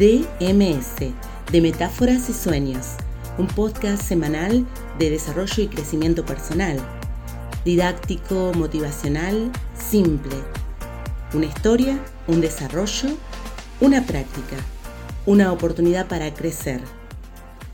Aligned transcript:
DMS, 0.00 1.12
de 1.52 1.60
Metáforas 1.60 2.30
y 2.30 2.32
Sueños, 2.32 2.94
un 3.36 3.46
podcast 3.46 4.02
semanal 4.02 4.64
de 4.98 5.10
desarrollo 5.10 5.62
y 5.62 5.66
crecimiento 5.66 6.24
personal, 6.24 6.78
didáctico, 7.66 8.52
motivacional, 8.56 9.52
simple. 9.74 10.36
Una 11.34 11.44
historia, 11.44 12.00
un 12.28 12.40
desarrollo, 12.40 13.10
una 13.82 14.06
práctica, 14.06 14.56
una 15.26 15.52
oportunidad 15.52 16.08
para 16.08 16.32
crecer, 16.32 16.80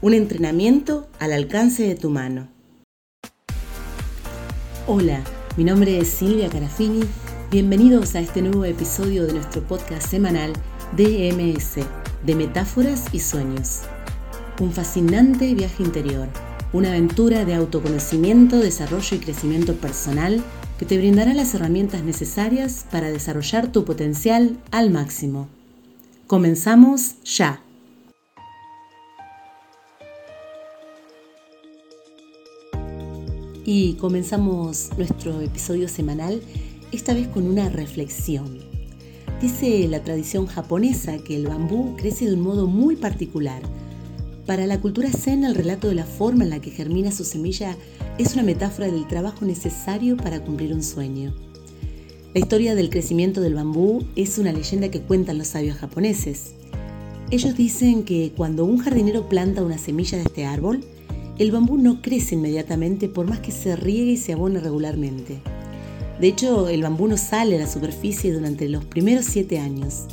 un 0.01 0.13
entrenamiento 0.13 1.07
al 1.21 1.33
alcance 1.33 1.85
de 1.85 1.95
tu 1.95 2.11
mano. 2.11 2.49
Hola, 4.89 5.23
mi 5.57 5.63
nombre 5.63 5.97
es 5.97 6.09
Silvia 6.09 6.49
Carafini. 6.49 7.05
Bienvenidos 7.53 8.17
a 8.17 8.19
este 8.19 8.43
nuevo 8.43 8.65
episodio 8.65 9.27
de 9.27 9.35
nuestro 9.35 9.63
podcast 9.63 10.09
semanal 10.09 10.53
DMS, 10.97 11.87
de 12.27 12.35
metáforas 12.35 13.05
y 13.13 13.21
sueños. 13.21 13.83
Un 14.61 14.73
fascinante 14.73 15.55
viaje 15.55 15.83
interior, 15.83 16.29
una 16.73 16.89
aventura 16.89 17.45
de 17.45 17.55
autoconocimiento, 17.55 18.59
desarrollo 18.59 19.17
y 19.17 19.21
crecimiento 19.21 19.75
personal 19.77 20.43
que 20.79 20.87
te 20.87 20.99
brindará 20.99 21.33
las 21.35 21.55
herramientas 21.55 22.03
necesarias 22.03 22.85
para 22.91 23.09
desarrollar 23.09 23.71
tu 23.71 23.85
potencial 23.85 24.59
al 24.73 24.91
máximo. 24.91 25.49
Comenzamos 26.27 27.23
ya. 27.23 27.63
Y 33.65 33.95
comenzamos 33.95 34.91
nuestro 34.97 35.41
episodio 35.41 35.89
semanal, 35.89 36.41
esta 36.93 37.15
vez 37.15 37.29
con 37.29 37.47
una 37.47 37.69
reflexión. 37.69 38.76
Dice 39.41 39.87
la 39.87 40.03
tradición 40.03 40.47
japonesa 40.47 41.19
que 41.19 41.37
el 41.37 41.47
bambú 41.47 41.95
crece 41.97 42.25
de 42.25 42.33
un 42.33 42.41
modo 42.41 42.67
muy 42.67 42.97
particular. 42.97 43.61
Para 44.47 44.67
la 44.67 44.81
cultura 44.81 45.11
zen, 45.11 45.45
el 45.45 45.55
relato 45.55 45.89
de 45.89 45.95
la 45.95 46.07
forma 46.07 46.45
en 46.45 46.51
la 46.51 46.61
que 46.61 46.71
germina 46.71 47.13
su 47.13 47.23
semilla 47.23 47.77
es 48.17 48.33
una 48.33 48.43
metáfora 48.43 48.87
del 48.87 49.07
trabajo 49.07 49.45
necesario 49.45 50.17
para 50.17 50.43
cumplir 50.43 50.73
un 50.73 50.83
sueño. 50.83 51.35
La 52.33 52.41
historia 52.41 52.75
del 52.75 52.89
crecimiento 52.89 53.43
del 53.43 53.55
bambú 53.55 54.07
es 54.17 54.39
una 54.39 54.53
leyenda 54.53 54.91
que 54.91 55.03
cuentan 55.03 55.37
los 55.37 55.49
sabios 55.49 55.77
japoneses. 55.77 56.53
Ellos 57.31 57.57
dicen 57.57 58.05
que 58.05 58.33
cuando 58.35 58.65
un 58.65 58.79
jardinero 58.79 59.29
planta 59.29 59.63
una 59.63 59.77
semilla 59.77 60.17
de 60.17 60.25
este 60.25 60.47
árbol, 60.47 60.83
el 61.39 61.51
bambú 61.53 61.77
no 61.77 62.01
crece 62.01 62.37
inmediatamente 62.37 63.11
por 63.11 63.29
más 63.29 63.41
que 63.41 63.53
se 63.53 63.77
riegue 63.77 64.13
y 64.13 64.17
se 64.17 64.33
abone 64.33 64.61
regularmente. 64.61 65.43
De 66.21 66.29
hecho, 66.29 66.69
el 66.69 66.83
bambú 66.83 67.09
no 67.09 67.17
sale 67.17 67.57
a 67.57 67.61
la 67.61 67.71
superficie 67.71 68.33
durante 68.33 68.69
los 68.69 68.85
primeros 68.85 69.27
siete 69.27 69.59
años. 69.59 70.05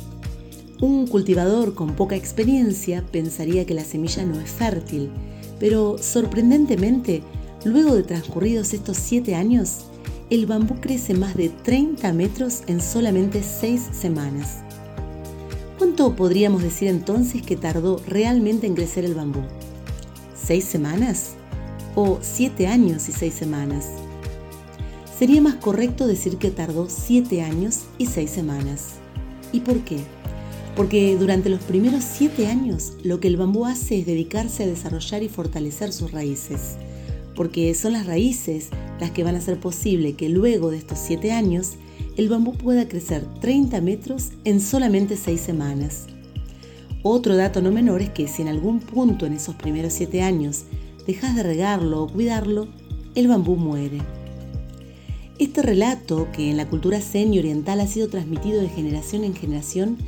Un 0.80 1.06
cultivador 1.06 1.74
con 1.74 1.96
poca 1.96 2.16
experiencia 2.16 3.02
pensaría 3.10 3.64
que 3.64 3.74
la 3.74 3.84
semilla 3.84 4.24
no 4.24 4.38
es 4.38 4.50
fértil, 4.50 5.10
pero 5.58 5.96
sorprendentemente, 5.98 7.22
luego 7.64 7.94
de 7.94 8.02
transcurridos 8.02 8.74
estos 8.74 8.98
siete 8.98 9.34
años, 9.34 9.86
el 10.30 10.46
bambú 10.46 10.74
crece 10.80 11.14
más 11.14 11.36
de 11.36 11.48
30 11.48 12.12
metros 12.12 12.62
en 12.66 12.80
solamente 12.80 13.42
seis 13.42 13.82
semanas. 13.92 14.58
¿Cuánto 15.78 16.16
podríamos 16.16 16.62
decir 16.62 16.88
entonces 16.88 17.42
que 17.42 17.56
tardó 17.56 18.00
realmente 18.06 18.66
en 18.66 18.74
crecer 18.74 19.04
el 19.04 19.14
bambú? 19.14 19.40
¿Seis 20.36 20.64
semanas? 20.64 21.34
¿O 21.94 22.18
siete 22.20 22.66
años 22.66 23.08
y 23.08 23.12
seis 23.12 23.34
semanas? 23.34 23.86
Sería 25.16 25.40
más 25.40 25.54
correcto 25.54 26.08
decir 26.08 26.38
que 26.38 26.50
tardó 26.50 26.88
7 26.88 27.42
años 27.42 27.82
y 27.98 28.06
6 28.06 28.28
semanas. 28.28 28.94
¿Y 29.52 29.60
por 29.60 29.78
qué? 29.84 29.98
Porque 30.74 31.16
durante 31.16 31.50
los 31.50 31.60
primeros 31.60 32.02
7 32.02 32.48
años 32.48 32.94
lo 33.04 33.20
que 33.20 33.28
el 33.28 33.36
bambú 33.36 33.64
hace 33.64 34.00
es 34.00 34.06
dedicarse 34.06 34.64
a 34.64 34.66
desarrollar 34.66 35.22
y 35.22 35.28
fortalecer 35.28 35.92
sus 35.92 36.10
raíces. 36.10 36.74
Porque 37.36 37.72
son 37.74 37.92
las 37.92 38.06
raíces 38.06 38.70
las 38.98 39.12
que 39.12 39.22
van 39.22 39.36
a 39.36 39.38
hacer 39.38 39.60
posible 39.60 40.14
que 40.14 40.28
luego 40.28 40.72
de 40.72 40.78
estos 40.78 40.98
7 40.98 41.30
años 41.30 41.74
el 42.16 42.28
bambú 42.28 42.52
pueda 42.52 42.88
crecer 42.88 43.24
30 43.40 43.80
metros 43.82 44.30
en 44.44 44.60
solamente 44.60 45.16
6 45.16 45.40
semanas. 45.40 46.06
Otro 47.04 47.36
dato 47.36 47.62
no 47.62 47.70
menor 47.70 48.02
es 48.02 48.10
que 48.10 48.26
si 48.26 48.42
en 48.42 48.48
algún 48.48 48.80
punto 48.80 49.26
en 49.26 49.34
esos 49.34 49.54
primeros 49.54 49.92
7 49.92 50.22
años 50.22 50.64
dejas 51.06 51.36
de 51.36 51.44
regarlo 51.44 52.02
o 52.02 52.08
cuidarlo, 52.08 52.66
el 53.14 53.28
bambú 53.28 53.54
muere. 53.54 54.00
Este 55.38 55.62
relato, 55.62 56.28
que 56.32 56.50
en 56.50 56.56
la 56.56 56.68
cultura 56.68 57.00
zen 57.00 57.34
y 57.34 57.40
oriental 57.40 57.80
ha 57.80 57.88
sido 57.88 58.08
transmitido 58.08 58.60
de 58.60 58.68
generación 58.68 59.24
en 59.24 59.34
generación, 59.34 59.98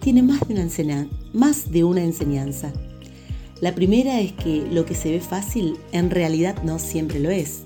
tiene 0.00 0.22
más 0.22 1.70
de, 1.70 1.84
una 1.84 2.02
enseñanza. 2.02 2.72
La 3.60 3.76
primera 3.76 4.20
es 4.20 4.32
que 4.32 4.66
lo 4.72 4.84
que 4.84 4.96
se 4.96 5.12
ve 5.12 5.20
fácil 5.20 5.76
en 5.92 6.10
realidad 6.10 6.64
no 6.64 6.80
siempre 6.80 7.20
lo 7.20 7.30
es. 7.30 7.60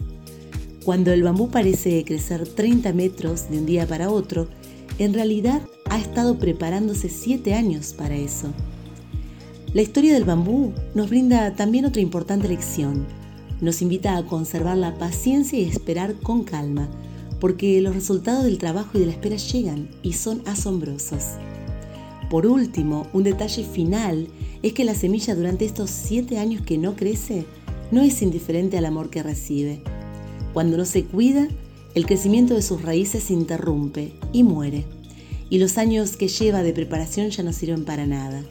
Cuando 0.85 1.11
el 1.11 1.23
bambú 1.23 1.49
parece 1.49 2.05
crecer 2.05 2.47
30 2.47 2.93
metros 2.93 3.49
de 3.49 3.59
un 3.59 3.67
día 3.67 3.87
para 3.87 4.11
otro, 4.11 4.49
en 4.99 5.15
realidad 5.15 5.63
ha 5.89 5.99
estado 5.99 6.39
preparándose 6.39 7.09
7 7.09 7.55
años 7.55 7.95
para 7.95 8.15
eso. 8.15 8.53
La 9.73 9.81
historia 9.81 10.13
del 10.13 10.25
bambú 10.25 10.75
nos 10.95 11.09
brinda 11.09 11.55
también 11.55 11.87
otra 11.87 12.03
importante 12.03 12.47
lección. 12.47 13.07
Nos 13.63 13.81
invita 13.81 14.19
a 14.19 14.27
conservar 14.27 14.77
la 14.77 14.99
paciencia 14.99 15.59
y 15.59 15.65
esperar 15.65 16.15
con 16.17 16.45
calma, 16.45 16.91
porque 17.41 17.81
los 17.81 17.95
resultados 17.95 18.45
del 18.45 18.59
trabajo 18.59 18.91
y 18.95 19.01
de 19.01 19.07
la 19.07 19.13
espera 19.13 19.37
llegan 19.37 19.89
y 20.03 20.15
son 20.15 20.43
asombrosos. 20.47 21.23
Por 22.31 22.47
último, 22.47 23.07
un 23.13 23.23
detalle 23.23 23.65
final 23.65 24.29
es 24.63 24.73
que 24.73 24.85
la 24.85 24.95
semilla 24.95 25.35
durante 25.35 25.65
estos 25.65 25.91
siete 25.91 26.39
años 26.39 26.63
que 26.63 26.79
no 26.79 26.97
crece 26.97 27.47
no 27.91 28.03
es 28.03 28.21
indiferente 28.23 28.77
al 28.79 28.87
amor 28.87 29.11
que 29.11 29.23
recibe. 29.23 29.83
Cuando 30.53 30.77
no 30.77 30.85
se 30.85 31.05
cuida, 31.05 31.47
el 31.95 32.07
crecimiento 32.07 32.55
de 32.55 32.63
sus 32.63 32.83
raíces 32.83 33.25
se 33.25 33.33
interrumpe 33.33 34.13
y 34.33 34.43
muere, 34.43 34.85
y 35.49 35.59
los 35.59 35.79
años 35.79 36.17
que 36.17 36.29
lleva 36.29 36.63
de 36.63 36.73
preparación 36.73 37.31
ya 37.31 37.43
no 37.43 37.53
sirven 37.53 37.85
para 37.85 38.07
nada. 38.07 38.43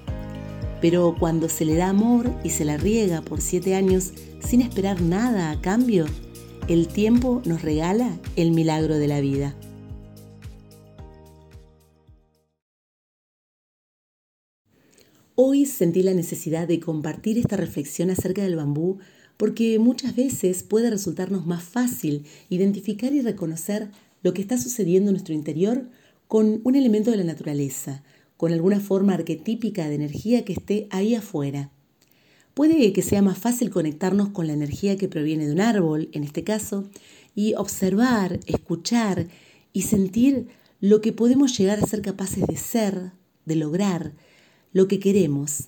Pero 0.81 1.16
cuando 1.19 1.50
se 1.50 1.66
le 1.66 1.75
da 1.75 1.90
amor 1.90 2.31
y 2.44 2.52
se 2.52 2.66
la 2.66 2.78
riega 2.78 3.22
por 3.22 3.41
siete 3.41 3.75
años 3.75 4.13
sin 4.40 4.62
esperar 4.62 5.02
nada 5.02 5.52
a 5.52 5.59
cambio, 5.59 6.06
el 6.68 6.88
tiempo 6.88 7.44
nos 7.46 7.62
regala 7.62 8.18
el 8.36 8.52
milagro 8.52 8.98
de 8.98 9.08
la 9.08 9.22
vida. 9.22 9.56
Hoy 15.36 15.68
sentí 15.68 16.02
la 16.02 16.16
necesidad 16.16 16.68
de 16.68 16.80
compartir 16.80 17.38
esta 17.38 17.56
reflexión 17.56 18.09
acerca 18.09 18.42
del 18.42 18.56
bambú 18.56 18.98
porque 19.38 19.78
muchas 19.78 20.16
veces 20.16 20.64
puede 20.64 20.90
resultarnos 20.90 21.46
más 21.46 21.64
fácil 21.64 22.26
identificar 22.50 23.14
y 23.14 23.22
reconocer 23.22 23.92
lo 24.24 24.34
que 24.34 24.42
está 24.42 24.58
sucediendo 24.58 25.09
en 25.09 25.16
nuestro 25.16 25.36
interior 25.36 25.88
con 26.28 26.62
un 26.64 26.76
elemento 26.76 27.12
de 27.12 27.18
la 27.18 27.26
naturaleza, 27.26 28.02
con 28.38 28.52
alguna 28.53 28.80
forma 28.80 29.14
arquetípica 29.14 29.88
de 29.88 29.96
energía 29.96 30.44
que 30.46 30.53
esté 30.53 30.88
ahí 30.90 31.14
afuera. 31.14 31.70
Puede 32.56 32.94
que 32.94 33.02
sea 33.02 33.22
más 33.22 33.38
fácil 33.38 33.70
conectarnos 33.70 34.30
con 34.30 34.48
la 34.48 34.54
energía 34.54 34.96
que 34.96 35.10
proviene 35.10 35.46
de 35.46 35.52
un 35.52 35.60
árbol, 35.60 36.08
en 36.14 36.24
este 36.24 36.46
caso, 36.46 36.90
y 37.36 37.54
observar, 37.56 38.40
escuchar 38.46 39.28
y 39.74 39.82
sentir 39.82 40.48
lo 40.80 41.02
que 41.02 41.12
podemos 41.12 41.58
llegar 41.58 41.80
a 41.80 41.86
ser 41.86 42.02
capaces 42.02 42.48
de 42.48 42.56
ser, 42.56 43.12
de 43.46 43.58
lograr, 43.58 44.14
lo 44.72 44.88
que 44.88 45.02
queremos. 45.02 45.68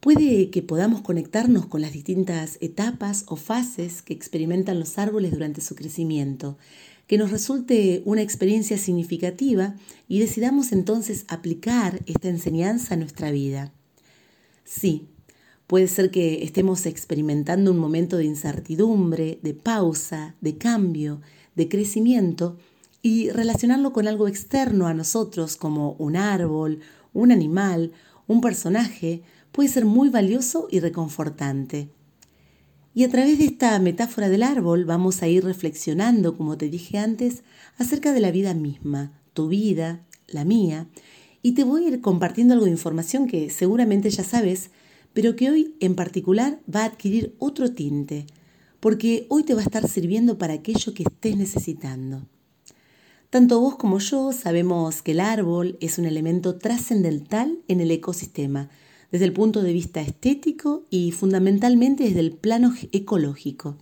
Puede 0.00 0.50
que 0.50 0.62
podamos 0.62 1.00
conectarnos 1.00 1.64
con 1.64 1.80
las 1.80 1.94
distintas 1.94 2.58
etapas 2.60 3.24
o 3.28 3.36
fases 3.36 4.02
que 4.02 4.12
experimentan 4.12 4.78
los 4.78 4.98
árboles 4.98 5.32
durante 5.32 5.62
su 5.62 5.74
crecimiento, 5.74 6.58
que 7.06 7.16
nos 7.16 7.30
resulte 7.30 8.02
una 8.04 8.20
experiencia 8.20 8.76
significativa 8.76 9.76
y 10.08 10.18
decidamos 10.18 10.72
entonces 10.72 11.24
aplicar 11.28 12.02
esta 12.04 12.28
enseñanza 12.28 12.92
a 12.92 12.96
nuestra 12.98 13.30
vida. 13.30 13.72
Sí, 14.64 15.08
Puede 15.66 15.88
ser 15.88 16.10
que 16.10 16.42
estemos 16.44 16.86
experimentando 16.86 17.70
un 17.70 17.78
momento 17.78 18.16
de 18.16 18.24
incertidumbre, 18.24 19.38
de 19.42 19.54
pausa, 19.54 20.34
de 20.40 20.58
cambio, 20.58 21.20
de 21.54 21.68
crecimiento 21.68 22.56
y 23.02 23.30
relacionarlo 23.30 23.92
con 23.92 24.06
algo 24.06 24.28
externo 24.28 24.86
a 24.86 24.94
nosotros 24.94 25.56
como 25.56 25.92
un 25.94 26.16
árbol, 26.16 26.80
un 27.12 27.32
animal, 27.32 27.92
un 28.26 28.40
personaje, 28.40 29.22
puede 29.50 29.68
ser 29.68 29.84
muy 29.84 30.08
valioso 30.08 30.68
y 30.70 30.80
reconfortante. 30.80 31.90
Y 32.94 33.04
a 33.04 33.08
través 33.08 33.38
de 33.38 33.46
esta 33.46 33.78
metáfora 33.78 34.28
del 34.28 34.42
árbol 34.42 34.84
vamos 34.84 35.22
a 35.22 35.28
ir 35.28 35.44
reflexionando, 35.44 36.36
como 36.36 36.58
te 36.58 36.68
dije 36.68 36.98
antes, 36.98 37.42
acerca 37.78 38.12
de 38.12 38.20
la 38.20 38.30
vida 38.30 38.54
misma, 38.54 39.18
tu 39.32 39.48
vida, 39.48 40.04
la 40.28 40.44
mía, 40.44 40.88
y 41.40 41.52
te 41.52 41.64
voy 41.64 41.84
a 41.84 41.88
ir 41.88 42.00
compartiendo 42.00 42.54
algo 42.54 42.66
de 42.66 42.72
información 42.72 43.26
que 43.26 43.50
seguramente 43.50 44.10
ya 44.10 44.24
sabes, 44.24 44.70
pero 45.12 45.36
que 45.36 45.50
hoy 45.50 45.74
en 45.80 45.94
particular 45.94 46.60
va 46.72 46.82
a 46.82 46.86
adquirir 46.86 47.34
otro 47.38 47.72
tinte, 47.72 48.26
porque 48.80 49.26
hoy 49.28 49.44
te 49.44 49.54
va 49.54 49.60
a 49.60 49.64
estar 49.64 49.88
sirviendo 49.88 50.38
para 50.38 50.54
aquello 50.54 50.94
que 50.94 51.04
estés 51.04 51.36
necesitando. 51.36 52.22
Tanto 53.30 53.60
vos 53.60 53.76
como 53.76 53.98
yo 53.98 54.32
sabemos 54.32 55.00
que 55.00 55.12
el 55.12 55.20
árbol 55.20 55.78
es 55.80 55.98
un 55.98 56.04
elemento 56.04 56.56
trascendental 56.56 57.58
en 57.68 57.80
el 57.80 57.90
ecosistema, 57.90 58.68
desde 59.10 59.26
el 59.26 59.32
punto 59.32 59.62
de 59.62 59.72
vista 59.72 60.00
estético 60.00 60.84
y 60.90 61.12
fundamentalmente 61.12 62.04
desde 62.04 62.20
el 62.20 62.32
plano 62.32 62.74
ecológico. 62.92 63.76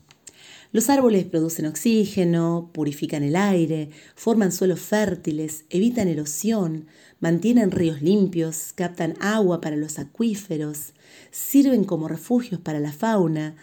Los 0.73 0.89
árboles 0.89 1.25
producen 1.25 1.67
oxígeno, 1.67 2.71
purifican 2.73 3.25
el 3.25 3.35
aire, 3.35 3.91
forman 4.15 4.53
suelos 4.53 4.79
fértiles, 4.79 5.65
evitan 5.69 6.07
erosión, 6.07 6.87
mantienen 7.19 7.73
ríos 7.73 8.03
limpios, 8.03 8.73
captan 8.77 9.15
agua 9.19 9.61
para 9.61 9.75
los 9.75 9.99
acuíferos, 9.99 10.93
sirven 11.31 11.85
como 11.85 12.09
refugios 12.09 12.61
para 12.61 12.81
la 12.81 12.93
fauna, 12.93 13.57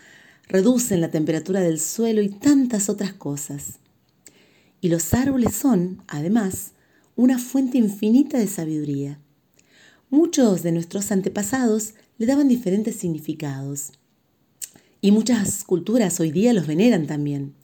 reducen 0.48 1.02
la 1.02 1.12
temperatura 1.12 1.60
del 1.60 1.80
suelo 1.80 2.22
y 2.22 2.30
tantas 2.30 2.90
otras 2.90 3.14
cosas. 3.14 3.80
Y 4.82 4.90
los 4.90 5.14
árboles 5.14 5.56
son, 5.56 6.04
además, 6.08 6.72
una 7.16 7.40
fuente 7.40 7.78
infinita 7.78 8.38
de 8.38 8.48
sabiduría. 8.48 9.20
Muchos 10.10 10.64
de 10.64 10.72
nuestros 10.72 11.12
antepasados 11.12 11.96
le 12.18 12.26
daban 12.26 12.48
diferentes 12.48 12.96
significados. 12.96 13.92
Y 15.02 15.12
muchas 15.12 15.64
culturas 15.64 16.20
hoy 16.20 16.32
día 16.32 16.54
los 16.54 16.68
veneran 16.68 17.08
también. 17.08 17.56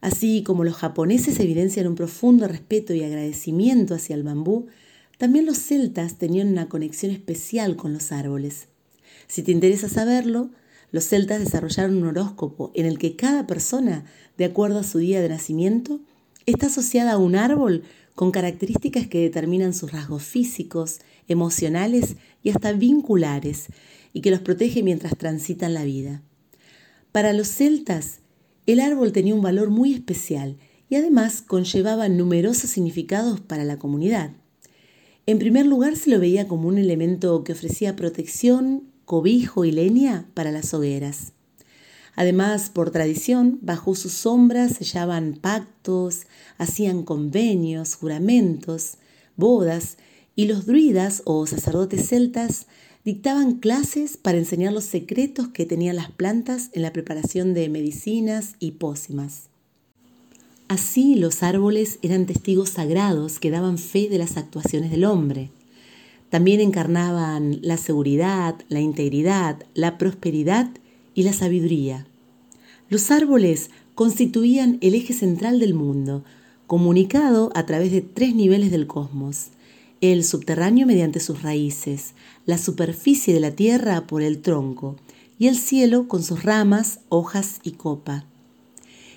Así 0.00 0.42
como 0.42 0.64
los 0.64 0.76
japoneses 0.76 1.40
evidencian 1.40 1.86
un 1.86 1.94
profundo 1.94 2.46
respeto 2.46 2.94
y 2.94 3.02
agradecimiento 3.02 3.94
hacia 3.94 4.14
el 4.14 4.22
bambú, 4.22 4.66
también 5.16 5.46
los 5.46 5.58
celtas 5.58 6.18
tenían 6.18 6.48
una 6.48 6.68
conexión 6.68 7.10
especial 7.10 7.76
con 7.76 7.92
los 7.92 8.12
árboles. 8.12 8.68
Si 9.28 9.42
te 9.42 9.52
interesa 9.52 9.88
saberlo, 9.88 10.50
los 10.90 11.04
celtas 11.04 11.38
desarrollaron 11.38 11.98
un 11.98 12.08
horóscopo 12.08 12.72
en 12.74 12.86
el 12.86 12.98
que 12.98 13.14
cada 13.14 13.46
persona, 13.46 14.04
de 14.38 14.46
acuerdo 14.46 14.78
a 14.78 14.84
su 14.84 14.98
día 14.98 15.20
de 15.20 15.28
nacimiento, 15.28 16.00
está 16.46 16.66
asociada 16.66 17.12
a 17.12 17.18
un 17.18 17.36
árbol 17.36 17.84
con 18.14 18.32
características 18.32 19.06
que 19.06 19.20
determinan 19.20 19.74
sus 19.74 19.92
rasgos 19.92 20.24
físicos, 20.24 20.98
emocionales 21.28 22.16
y 22.42 22.50
hasta 22.50 22.72
vinculares, 22.72 23.66
y 24.12 24.22
que 24.22 24.30
los 24.30 24.40
protege 24.40 24.82
mientras 24.82 25.16
transitan 25.16 25.74
la 25.74 25.84
vida. 25.84 26.22
Para 27.12 27.32
los 27.32 27.48
celtas, 27.48 28.20
el 28.66 28.80
árbol 28.80 29.12
tenía 29.12 29.34
un 29.34 29.42
valor 29.42 29.70
muy 29.70 29.92
especial 29.92 30.56
y 30.88 30.96
además 30.96 31.42
conllevaba 31.42 32.08
numerosos 32.08 32.70
significados 32.70 33.40
para 33.40 33.64
la 33.64 33.78
comunidad. 33.78 34.32
En 35.26 35.38
primer 35.38 35.66
lugar, 35.66 35.96
se 35.96 36.10
lo 36.10 36.18
veía 36.18 36.48
como 36.48 36.68
un 36.68 36.78
elemento 36.78 37.44
que 37.44 37.52
ofrecía 37.52 37.94
protección, 37.94 38.84
cobijo 39.08 39.64
y 39.64 39.72
leña 39.72 40.28
para 40.34 40.52
las 40.52 40.74
hogueras. 40.74 41.32
Además, 42.14 42.68
por 42.68 42.90
tradición, 42.90 43.58
bajo 43.62 43.94
sus 43.94 44.12
sombras 44.12 44.76
sellaban 44.76 45.38
pactos, 45.40 46.26
hacían 46.58 47.04
convenios, 47.04 47.94
juramentos, 47.94 48.98
bodas, 49.34 49.96
y 50.36 50.46
los 50.46 50.66
druidas 50.66 51.22
o 51.24 51.46
sacerdotes 51.46 52.06
celtas 52.06 52.66
dictaban 53.02 53.54
clases 53.54 54.18
para 54.18 54.36
enseñar 54.36 54.74
los 54.74 54.84
secretos 54.84 55.48
que 55.48 55.64
tenían 55.64 55.96
las 55.96 56.10
plantas 56.10 56.68
en 56.74 56.82
la 56.82 56.92
preparación 56.92 57.54
de 57.54 57.70
medicinas 57.70 58.56
y 58.58 58.72
pócimas. 58.72 59.48
Así 60.68 61.14
los 61.14 61.42
árboles 61.42 61.98
eran 62.02 62.26
testigos 62.26 62.68
sagrados 62.68 63.38
que 63.38 63.50
daban 63.50 63.78
fe 63.78 64.10
de 64.10 64.18
las 64.18 64.36
actuaciones 64.36 64.90
del 64.90 65.06
hombre. 65.06 65.50
También 66.30 66.60
encarnaban 66.60 67.58
la 67.62 67.76
seguridad, 67.76 68.56
la 68.68 68.80
integridad, 68.80 69.64
la 69.74 69.98
prosperidad 69.98 70.70
y 71.14 71.22
la 71.22 71.32
sabiduría. 71.32 72.06
Los 72.90 73.10
árboles 73.10 73.70
constituían 73.94 74.78
el 74.80 74.94
eje 74.94 75.12
central 75.12 75.58
del 75.58 75.74
mundo, 75.74 76.24
comunicado 76.66 77.50
a 77.54 77.66
través 77.66 77.92
de 77.92 78.02
tres 78.02 78.34
niveles 78.34 78.70
del 78.70 78.86
cosmos, 78.86 79.48
el 80.00 80.22
subterráneo 80.22 80.86
mediante 80.86 81.18
sus 81.18 81.42
raíces, 81.42 82.14
la 82.46 82.58
superficie 82.58 83.34
de 83.34 83.40
la 83.40 83.50
tierra 83.50 84.06
por 84.06 84.22
el 84.22 84.40
tronco 84.40 84.96
y 85.38 85.48
el 85.48 85.56
cielo 85.56 86.08
con 86.08 86.22
sus 86.22 86.42
ramas, 86.44 87.00
hojas 87.08 87.60
y 87.62 87.72
copa. 87.72 88.24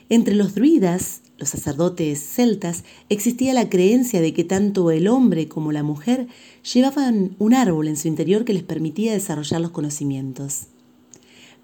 Entre 0.09 0.35
los 0.35 0.55
druidas, 0.55 1.21
los 1.41 1.49
sacerdotes 1.49 2.19
celtas, 2.19 2.83
existía 3.09 3.53
la 3.53 3.67
creencia 3.67 4.21
de 4.21 4.33
que 4.33 4.43
tanto 4.43 4.91
el 4.91 5.07
hombre 5.07 5.47
como 5.47 5.71
la 5.71 5.83
mujer 5.83 6.27
llevaban 6.73 7.35
un 7.39 7.53
árbol 7.53 7.88
en 7.88 7.97
su 7.97 8.07
interior 8.07 8.45
que 8.45 8.53
les 8.53 8.63
permitía 8.63 9.11
desarrollar 9.11 9.59
los 9.59 9.71
conocimientos. 9.71 10.67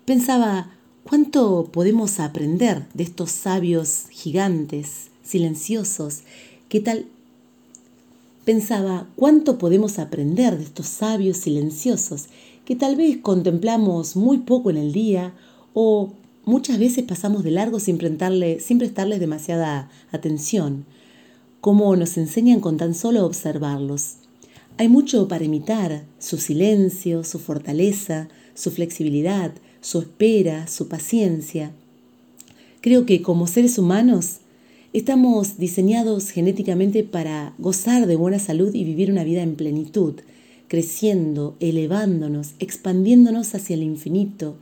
Pensaba, 0.03 0.71
¿cuánto 1.03 1.69
podemos 1.71 2.19
aprender 2.19 2.87
de 2.93 3.03
estos 3.03 3.31
sabios 3.31 4.05
gigantes, 4.09 5.09
silenciosos, 5.23 6.21
que 6.69 6.81
tal 6.81 7.05
Pensaba, 8.47 9.09
¿cuánto 9.17 9.57
podemos 9.57 9.99
aprender 9.99 10.57
de 10.57 10.63
estos 10.63 10.85
sabios 10.87 11.35
silenciosos 11.35 12.27
que 12.63 12.77
tal 12.77 12.95
vez 12.95 13.17
contemplamos 13.17 14.15
muy 14.15 14.37
poco 14.37 14.69
en 14.69 14.77
el 14.77 14.93
día 14.93 15.33
o 15.73 16.13
muchas 16.47 16.79
veces 16.79 17.03
pasamos 17.03 17.43
de 17.43 17.51
largo 17.51 17.79
sin, 17.79 17.99
sin 18.59 18.79
prestarles 18.79 19.19
demasiada 19.19 19.91
atención? 20.11 20.85
¿Cómo 21.61 21.95
nos 21.95 22.17
enseñan 22.17 22.59
con 22.59 22.77
tan 22.77 22.95
solo 22.95 23.23
observarlos? 23.25 24.15
Hay 24.77 24.89
mucho 24.89 25.27
para 25.27 25.45
imitar, 25.45 26.05
su 26.17 26.37
silencio, 26.37 27.23
su 27.23 27.37
fortaleza, 27.37 28.29
su 28.55 28.71
flexibilidad, 28.71 29.51
su 29.81 29.99
espera, 29.99 30.67
su 30.67 30.87
paciencia. 30.87 31.71
Creo 32.81 33.05
que 33.05 33.21
como 33.21 33.45
seres 33.45 33.77
humanos 33.77 34.39
Estamos 34.93 35.57
diseñados 35.59 36.31
genéticamente 36.31 37.03
para 37.03 37.53
gozar 37.59 38.07
de 38.07 38.15
buena 38.15 38.39
salud 38.39 38.73
y 38.73 38.85
vivir 38.85 39.11
una 39.11 39.23
vida 39.23 39.43
en 39.43 39.55
plenitud, 39.55 40.15
creciendo, 40.69 41.55
elevándonos, 41.59 42.55
expandiéndonos 42.59 43.53
hacia 43.53 43.75
el 43.75 43.83
infinito, 43.83 44.55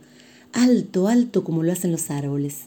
alto, 0.56 1.06
alto 1.06 1.44
como 1.44 1.62
lo 1.62 1.70
hacen 1.70 1.92
los 1.92 2.10
árboles. 2.10 2.62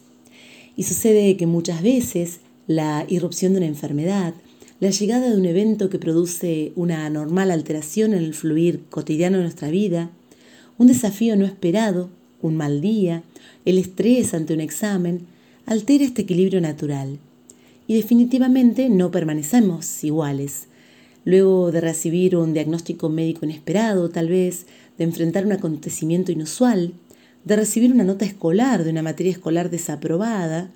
Y 0.78 0.84
sucede 0.84 1.36
que 1.36 1.48
muchas 1.48 1.82
veces 1.82 2.40
la 2.68 3.04
irrupción 3.10 3.54
de 3.54 3.58
una 3.58 3.68
enfermedad, 3.68 4.36
la 4.80 4.92
llegada 4.92 5.30
de 5.30 5.36
un 5.36 5.46
evento 5.46 5.90
que 5.90 5.98
produce 5.98 6.72
una 6.76 7.06
anormal 7.06 7.50
alteración 7.52 8.14
en 8.14 8.20
el 8.20 8.36
fluir 8.36 8.84
cotidiano 8.90 9.38
de 9.38 9.44
nuestra 9.44 9.70
vida, 9.70 10.12
un 10.78 10.88
desafío 10.88 11.36
no 11.36 11.46
esperado, 11.46 12.10
un 12.42 12.56
mal 12.56 12.80
día, 12.80 13.24
el 13.66 13.80
estrés 13.80 14.34
ante 14.34 14.54
un 14.54 14.62
examen, 14.62 15.22
altera 15.66 16.06
este 16.06 16.22
equilibrio 16.22 16.62
natural 16.62 17.18
y 17.88 17.96
definitivamente 17.96 18.88
no 18.90 19.10
permanecemos 19.10 20.04
iguales. 20.04 20.68
Luego 21.26 21.72
de 21.72 21.82
recibir 21.82 22.38
un 22.38 22.54
diagnóstico 22.54 23.10
médico 23.10 23.46
inesperado, 23.46 24.10
tal 24.10 24.30
vez, 24.30 24.68
de 25.00 25.06
enfrentar 25.06 25.46
un 25.46 25.54
acontecimiento 25.54 26.32
inusual, 26.32 26.94
de 27.46 27.56
recibir 27.56 27.92
una 27.92 28.04
nota 28.04 28.26
escolar 28.26 28.84
de 28.84 28.92
una 28.92 29.02
materia 29.02 29.32
escolar 29.32 29.70
desaprobada, 29.70 30.72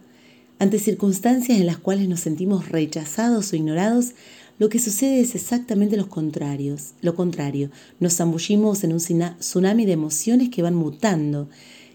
ante 0.59 0.79
circunstancias 0.79 1.59
en 1.59 1.65
las 1.65 1.77
cuales 1.77 2.07
nos 2.07 2.21
sentimos 2.21 2.69
rechazados 2.69 3.51
o 3.51 3.55
ignorados, 3.55 4.13
lo 4.59 4.69
que 4.69 4.79
sucede 4.79 5.19
es 5.19 5.35
exactamente 5.35 5.97
lo 5.97 6.07
contrario. 6.07 6.77
Lo 7.01 7.15
contrario, 7.15 7.69
nos 7.99 8.15
zambullimos 8.15 8.83
en 8.83 8.93
un 8.93 8.99
tsunami 8.99 9.85
de 9.85 9.91
emociones 9.91 10.49
que 10.49 10.61
van 10.61 10.75
mutando, 10.75 11.49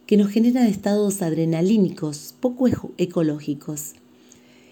que 0.07 0.17
nos 0.17 0.31
generan 0.31 0.67
estados 0.67 1.23
adrenalínicos 1.23 2.35
poco 2.41 2.69
ecológicos. 2.99 3.95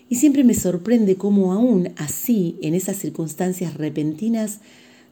Y 0.09 0.17
siempre 0.17 0.45
me 0.45 0.55
sorprende 0.55 1.17
cómo 1.17 1.53
aún 1.53 1.93
así, 1.97 2.57
en 2.61 2.75
esas 2.75 2.97
circunstancias 2.97 3.75
repentinas, 3.75 4.61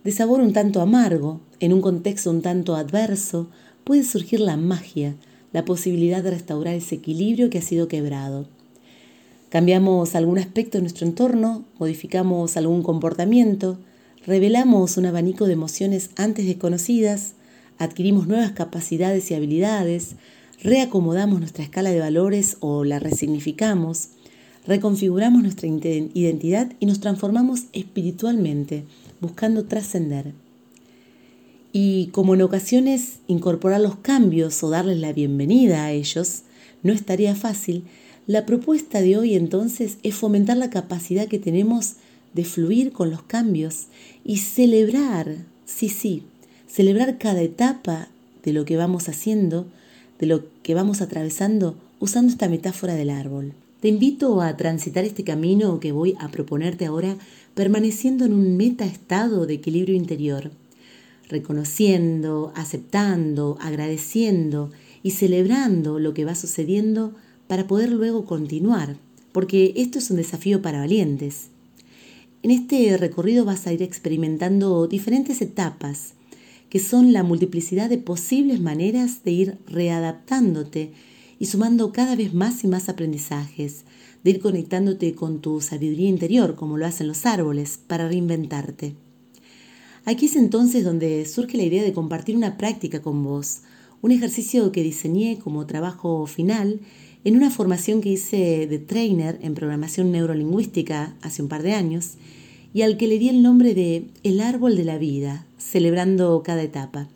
de 0.03 0.13
sabor 0.13 0.41
un 0.41 0.53
tanto 0.53 0.81
amargo, 0.81 1.41
en 1.61 1.73
un 1.73 1.81
contexto 1.81 2.31
un 2.31 2.43
tanto 2.43 2.77
adverso, 2.77 3.49
puede 3.85 4.03
surgir 4.03 4.41
la 4.41 4.57
magia, 4.57 5.15
la 5.53 5.65
posibilidad 5.65 6.23
de 6.23 6.33
restaurar 6.33 6.75
ese 6.75 6.97
equilibrio 6.97 7.51
que 7.51 7.59
ha 7.59 7.63
sido 7.63 7.87
quebrado. 7.87 8.47
Cambiamos 9.51 10.17
algún 10.17 10.39
aspecto 10.39 10.79
de 10.79 10.83
nuestro 10.83 11.07
entorno, 11.07 11.65
modificamos 11.79 12.57
algún 12.57 12.83
comportamiento, 12.83 13.79
revelamos 14.27 14.97
un 14.97 15.07
abanico 15.07 15.47
de 15.47 15.53
emociones 15.53 16.11
antes 16.17 16.47
desconocidas, 16.47 17.35
adquirimos 17.79 18.27
nuevas 18.27 18.51
capacidades 18.51 19.31
y 19.31 19.35
habilidades, 19.35 20.17
reacomodamos 20.63 21.39
nuestra 21.39 21.63
escala 21.63 21.91
de 21.91 22.01
valores 22.01 22.57
o 22.61 22.83
la 22.83 22.99
resignificamos, 22.99 24.09
reconfiguramos 24.67 25.43
nuestra 25.43 25.69
identidad 25.69 26.73
y 26.81 26.87
nos 26.87 26.99
transformamos 27.01 27.65
espiritualmente, 27.73 28.85
buscando 29.21 29.67
trascender. 29.67 30.33
Y 31.77 32.07
como 32.13 32.35
en 32.35 32.43
ocasiones 32.43 33.19
incorporar 33.27 33.81
los 33.81 33.97
cambios 33.97 34.63
o 34.63 34.71
darles 34.71 35.01
la 35.01 35.13
bienvenida 35.13 35.85
a 35.85 35.91
ellos 35.91 36.43
no 36.85 36.93
estaría 36.93 37.35
fácil, 37.35 37.83
la 38.29 38.47
propuesta 38.47 39.01
de 39.01 39.19
hoy 39.19 39.35
entonces 39.35 39.99
es 40.05 40.15
fomentar 40.15 40.57
la 40.57 40.71
capacidad 40.71 41.27
que 41.27 41.41
tenemos 41.41 41.95
de 42.33 42.45
fluir 42.45 42.93
con 42.93 43.11
los 43.11 43.23
cambios 43.23 43.87
y 44.25 44.37
celebrar, 44.37 45.39
sí, 45.65 45.89
sí, 45.89 46.23
celebrar 46.69 47.19
cada 47.19 47.43
etapa 47.43 48.07
de 48.45 48.53
lo 48.53 48.65
que 48.65 48.77
vamos 48.77 49.09
haciendo, 49.09 49.67
de 50.21 50.27
lo 50.27 50.45
que 50.63 50.75
vamos 50.75 51.01
atravesando, 51.01 51.75
usando 51.99 52.31
esta 52.31 52.49
metáfora 52.49 52.95
del 52.95 53.11
árbol. 53.11 53.53
Te 53.81 53.89
invito 53.89 54.43
a 54.43 54.57
transitar 54.57 55.05
este 55.05 55.25
camino 55.25 55.81
que 55.81 55.91
voy 55.91 56.15
a 56.21 56.29
proponerte 56.29 56.87
ahora 56.87 57.17
permaneciendo 57.55 58.27
en 58.27 58.33
un 58.33 58.57
meta 58.57 58.85
estado 58.85 59.45
de 59.45 59.55
equilibrio 59.55 59.97
interior. 59.97 60.53
Reconociendo, 61.29 62.53
aceptando, 62.55 63.57
agradeciendo 63.61 64.71
y 65.03 65.13
celebrando 65.13 65.99
lo 65.99 66.15
que 66.15 66.25
va 66.25 66.35
sucediendo 66.35 67.15
para 67.47 67.67
poder 67.67 67.91
luego 67.91 68.25
continuar, 68.25 68.97
porque 69.33 69.73
esto 69.77 69.99
es 69.99 70.11
un 70.11 70.17
desafío 70.17 70.63
para 70.63 70.81
valientes. 70.81 71.49
En 72.43 72.51
este 72.51 72.97
recorrido 72.97 73.45
vas 73.45 73.67
a 73.67 73.73
ir 73.73 73.83
experimentando 73.83 74.87
diferentes 74.87 75.41
etapas, 75.41 76.15
que 76.69 76.79
son 76.79 77.13
la 77.13 77.23
multiplicidad 77.23 77.89
de 77.89 77.99
posibles 77.99 78.61
maneras 78.61 79.25
de 79.25 79.31
ir 79.31 79.59
readaptándote 79.67 80.93
y 81.39 81.47
sumando 81.47 81.93
cada 81.93 82.17
vez 82.17 82.35
más 82.35 82.65
y 82.65 82.69
más 82.69 82.89
aprendizajes, 82.89 83.85
de 84.23 84.31
ir 84.31 84.41
conectándote 84.41 85.15
con 85.15 85.41
tu 85.41 85.61
sabiduría 85.61 86.09
interior, 86.09 86.55
como 86.55 86.79
lo 86.79 86.87
hacen 86.87 87.09
los 87.09 87.27
árboles, 87.27 87.79
para 87.87 88.09
reinventarte. 88.09 89.04
Aquí 90.07 90.27
es 90.27 90.37
entonces 90.37 90.85
donde 90.85 91.25
surge 91.25 91.57
la 91.57 91.63
idea 91.63 91.83
de 91.83 91.95
compartir 91.95 92.37
una 92.37 92.59
práctica 92.59 93.01
con 93.01 93.25
vos, 93.25 93.63
un 94.03 94.13
ejercicio 94.13 94.71
que 94.71 94.83
diseñé 94.83 95.39
como 95.39 95.67
trabajo 95.67 96.27
final 96.27 96.81
en 97.25 97.37
una 97.37 97.51
formación 97.51 98.03
que 98.03 98.11
hice 98.11 98.67
de 98.67 98.79
trainer 98.79 99.39
en 99.41 99.55
programación 99.55 100.13
neurolingüística 100.13 101.17
hace 101.23 101.41
un 101.41 101.49
par 101.49 101.63
de 101.63 101.73
años 101.73 102.19
y 102.75 102.83
al 102.83 102.99
que 102.99 103.09
le 103.09 103.19
di 103.19 103.31
el 103.31 103.43
nombre 103.43 103.73
de 103.73 104.09
El 104.23 104.41
árbol 104.41 104.77
de 104.77 104.85
la 104.85 104.99
vida, 104.99 105.47
celebrando 105.57 106.43
cada 106.45 106.63
etapa. 106.63 107.09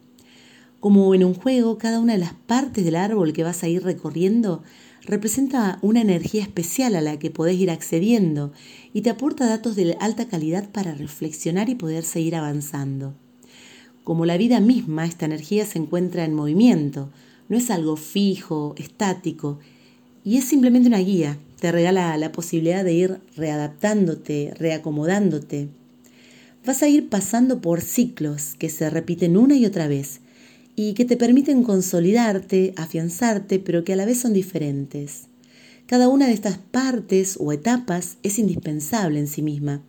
Como 0.80 1.14
en 1.14 1.24
un 1.24 1.34
juego, 1.34 1.76
cada 1.76 2.00
una 2.00 2.14
de 2.14 2.20
las 2.20 2.32
partes 2.32 2.86
del 2.86 2.96
árbol 2.96 3.34
que 3.34 3.44
vas 3.44 3.62
a 3.62 3.68
ir 3.68 3.82
recorriendo 3.82 4.62
representa 5.08 5.78
una 5.80 6.02
energía 6.02 6.42
especial 6.42 6.94
a 6.94 7.00
la 7.00 7.18
que 7.18 7.30
podés 7.30 7.58
ir 7.58 7.70
accediendo 7.70 8.52
y 8.92 9.00
te 9.00 9.10
aporta 9.10 9.46
datos 9.46 9.74
de 9.74 9.96
alta 10.00 10.28
calidad 10.28 10.68
para 10.70 10.94
reflexionar 10.94 11.70
y 11.70 11.74
poder 11.74 12.04
seguir 12.04 12.36
avanzando. 12.36 13.14
Como 14.04 14.26
la 14.26 14.36
vida 14.36 14.60
misma, 14.60 15.06
esta 15.06 15.24
energía 15.24 15.64
se 15.64 15.78
encuentra 15.78 16.24
en 16.26 16.34
movimiento, 16.34 17.10
no 17.48 17.56
es 17.56 17.70
algo 17.70 17.96
fijo, 17.96 18.74
estático, 18.76 19.58
y 20.24 20.36
es 20.36 20.44
simplemente 20.44 20.88
una 20.88 20.98
guía, 20.98 21.38
te 21.58 21.72
regala 21.72 22.14
la 22.18 22.30
posibilidad 22.30 22.84
de 22.84 22.92
ir 22.92 23.20
readaptándote, 23.34 24.52
reacomodándote. 24.58 25.68
Vas 26.66 26.82
a 26.82 26.88
ir 26.88 27.08
pasando 27.08 27.62
por 27.62 27.80
ciclos 27.80 28.56
que 28.58 28.68
se 28.68 28.90
repiten 28.90 29.38
una 29.38 29.56
y 29.56 29.64
otra 29.64 29.88
vez, 29.88 30.20
y 30.78 30.94
que 30.94 31.04
te 31.04 31.16
permiten 31.16 31.64
consolidarte, 31.64 32.72
afianzarte, 32.76 33.58
pero 33.58 33.82
que 33.82 33.94
a 33.94 33.96
la 33.96 34.04
vez 34.04 34.20
son 34.20 34.32
diferentes. 34.32 35.24
Cada 35.86 36.08
una 36.08 36.28
de 36.28 36.34
estas 36.34 36.58
partes 36.58 37.36
o 37.40 37.50
etapas 37.50 38.18
es 38.22 38.38
indispensable 38.38 39.18
en 39.18 39.26
sí 39.26 39.42
misma 39.42 39.82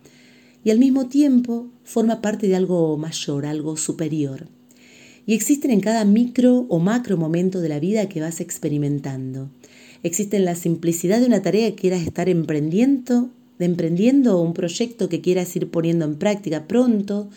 y 0.64 0.70
al 0.70 0.80
mismo 0.80 1.06
tiempo 1.06 1.68
forma 1.84 2.20
parte 2.20 2.48
de 2.48 2.56
algo 2.56 2.98
mayor, 2.98 3.46
algo 3.46 3.76
superior. 3.76 4.48
Y 5.26 5.34
existen 5.34 5.70
en 5.70 5.78
cada 5.78 6.04
micro 6.04 6.66
o 6.68 6.80
macro 6.80 7.16
momento 7.16 7.60
de 7.60 7.68
la 7.68 7.78
vida 7.78 8.08
que 8.08 8.20
vas 8.20 8.40
experimentando. 8.40 9.48
Existe 10.02 10.38
en 10.38 10.44
la 10.44 10.56
simplicidad 10.56 11.20
de 11.20 11.26
una 11.26 11.40
tarea 11.40 11.70
que 11.70 11.76
quieras 11.76 12.02
estar 12.02 12.28
emprendiendo, 12.28 13.30
de 13.60 13.66
emprendiendo 13.66 14.42
un 14.42 14.54
proyecto 14.54 15.08
que 15.08 15.20
quieras 15.20 15.54
ir 15.54 15.70
poniendo 15.70 16.04
en 16.04 16.16
práctica 16.16 16.66
pronto, 16.66 17.30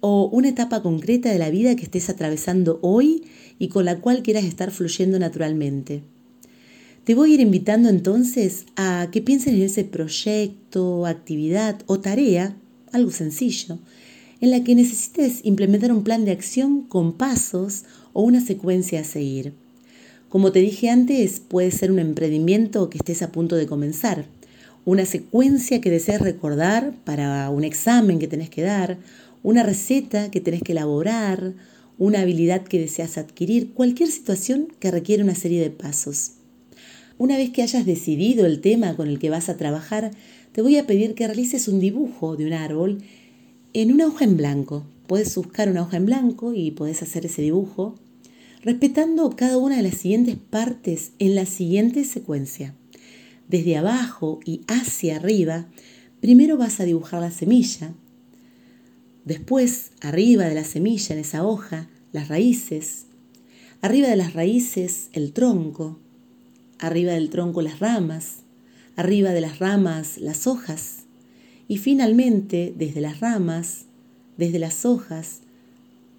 o 0.00 0.28
una 0.32 0.48
etapa 0.48 0.82
concreta 0.82 1.30
de 1.30 1.38
la 1.38 1.50
vida 1.50 1.76
que 1.76 1.84
estés 1.84 2.08
atravesando 2.10 2.78
hoy 2.82 3.24
y 3.58 3.68
con 3.68 3.84
la 3.84 4.00
cual 4.00 4.22
quieras 4.22 4.44
estar 4.44 4.70
fluyendo 4.70 5.18
naturalmente. 5.18 6.02
Te 7.04 7.14
voy 7.14 7.30
a 7.30 7.34
ir 7.34 7.40
invitando 7.40 7.88
entonces 7.88 8.66
a 8.76 9.08
que 9.10 9.22
pienses 9.22 9.54
en 9.54 9.62
ese 9.62 9.84
proyecto, 9.84 11.06
actividad 11.06 11.80
o 11.86 12.00
tarea, 12.00 12.56
algo 12.92 13.10
sencillo, 13.10 13.78
en 14.40 14.50
la 14.50 14.64
que 14.64 14.74
necesites 14.74 15.40
implementar 15.44 15.92
un 15.92 16.04
plan 16.04 16.24
de 16.24 16.32
acción 16.32 16.82
con 16.82 17.12
pasos 17.14 17.84
o 18.12 18.22
una 18.22 18.40
secuencia 18.40 19.00
a 19.00 19.04
seguir. 19.04 19.54
Como 20.28 20.52
te 20.52 20.60
dije 20.60 20.90
antes, 20.90 21.40
puede 21.40 21.70
ser 21.70 21.90
un 21.90 21.98
emprendimiento 21.98 22.88
que 22.88 22.98
estés 22.98 23.22
a 23.22 23.32
punto 23.32 23.56
de 23.56 23.66
comenzar, 23.66 24.26
una 24.84 25.04
secuencia 25.04 25.80
que 25.80 25.90
desees 25.90 26.20
recordar 26.20 26.94
para 27.04 27.50
un 27.50 27.64
examen 27.64 28.18
que 28.18 28.28
tenés 28.28 28.48
que 28.48 28.62
dar, 28.62 28.98
una 29.42 29.62
receta 29.62 30.30
que 30.30 30.40
tenés 30.40 30.62
que 30.62 30.72
elaborar, 30.72 31.54
una 31.98 32.20
habilidad 32.20 32.62
que 32.62 32.80
deseas 32.80 33.18
adquirir, 33.18 33.72
cualquier 33.72 34.10
situación 34.10 34.68
que 34.78 34.90
requiere 34.90 35.22
una 35.22 35.34
serie 35.34 35.60
de 35.60 35.70
pasos. 35.70 36.32
Una 37.18 37.36
vez 37.36 37.50
que 37.50 37.62
hayas 37.62 37.84
decidido 37.84 38.46
el 38.46 38.60
tema 38.60 38.96
con 38.96 39.08
el 39.08 39.18
que 39.18 39.30
vas 39.30 39.48
a 39.48 39.56
trabajar, 39.56 40.10
te 40.52 40.62
voy 40.62 40.76
a 40.78 40.86
pedir 40.86 41.14
que 41.14 41.26
realices 41.26 41.68
un 41.68 41.78
dibujo 41.78 42.36
de 42.36 42.46
un 42.46 42.54
árbol 42.54 43.02
en 43.72 43.92
una 43.92 44.06
hoja 44.06 44.24
en 44.24 44.36
blanco. 44.36 44.86
Puedes 45.06 45.34
buscar 45.36 45.68
una 45.68 45.82
hoja 45.82 45.98
en 45.98 46.06
blanco 46.06 46.54
y 46.54 46.70
puedes 46.70 47.02
hacer 47.02 47.26
ese 47.26 47.42
dibujo 47.42 47.96
respetando 48.62 49.30
cada 49.36 49.56
una 49.56 49.76
de 49.76 49.82
las 49.82 49.94
siguientes 49.94 50.36
partes 50.36 51.12
en 51.18 51.34
la 51.34 51.46
siguiente 51.46 52.04
secuencia. 52.04 52.74
Desde 53.48 53.76
abajo 53.76 54.40
y 54.44 54.60
hacia 54.68 55.16
arriba, 55.16 55.66
primero 56.20 56.56
vas 56.56 56.80
a 56.80 56.84
dibujar 56.84 57.20
la 57.20 57.30
semilla, 57.30 57.94
Después, 59.24 59.92
arriba 60.00 60.44
de 60.44 60.54
la 60.54 60.64
semilla, 60.64 61.14
en 61.14 61.20
esa 61.20 61.44
hoja, 61.44 61.88
las 62.12 62.28
raíces. 62.28 63.06
Arriba 63.82 64.08
de 64.08 64.16
las 64.16 64.32
raíces, 64.32 65.08
el 65.12 65.32
tronco. 65.32 65.98
Arriba 66.78 67.12
del 67.12 67.30
tronco, 67.30 67.62
las 67.62 67.80
ramas. 67.80 68.42
Arriba 68.96 69.30
de 69.30 69.40
las 69.40 69.58
ramas, 69.58 70.18
las 70.18 70.46
hojas. 70.46 71.04
Y 71.68 71.78
finalmente, 71.78 72.74
desde 72.76 73.00
las 73.00 73.20
ramas, 73.20 73.86
desde 74.36 74.58
las 74.58 74.84
hojas, 74.84 75.40